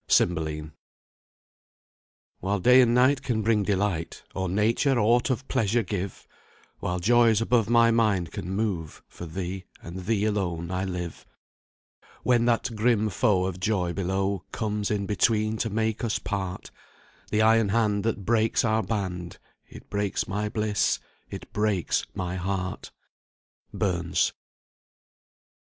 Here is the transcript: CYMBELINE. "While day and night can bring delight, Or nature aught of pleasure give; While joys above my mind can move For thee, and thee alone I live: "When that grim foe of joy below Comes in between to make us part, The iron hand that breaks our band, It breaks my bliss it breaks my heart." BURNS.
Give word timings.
CYMBELINE. 0.07 0.71
"While 2.39 2.57
day 2.59 2.81
and 2.81 2.95
night 2.95 3.21
can 3.21 3.43
bring 3.43 3.61
delight, 3.61 4.23
Or 4.33 4.49
nature 4.49 4.97
aught 4.99 5.29
of 5.29 5.47
pleasure 5.47 5.83
give; 5.83 6.27
While 6.79 6.97
joys 6.99 7.39
above 7.39 7.69
my 7.69 7.91
mind 7.91 8.31
can 8.31 8.49
move 8.49 9.03
For 9.07 9.27
thee, 9.27 9.65
and 9.79 10.05
thee 10.07 10.25
alone 10.25 10.71
I 10.71 10.85
live: 10.85 11.23
"When 12.23 12.45
that 12.45 12.75
grim 12.75 13.09
foe 13.11 13.45
of 13.45 13.59
joy 13.59 13.93
below 13.93 14.43
Comes 14.51 14.89
in 14.89 15.05
between 15.05 15.57
to 15.57 15.69
make 15.69 16.03
us 16.03 16.17
part, 16.17 16.71
The 17.29 17.43
iron 17.43 17.69
hand 17.69 18.03
that 18.03 18.25
breaks 18.25 18.65
our 18.65 18.81
band, 18.81 19.37
It 19.69 19.87
breaks 19.91 20.27
my 20.27 20.49
bliss 20.49 20.97
it 21.29 21.53
breaks 21.53 22.07
my 22.15 22.37
heart." 22.37 22.89
BURNS. 23.71 24.33